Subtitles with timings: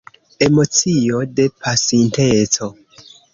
[0.45, 2.71] Emocio de pasinteco.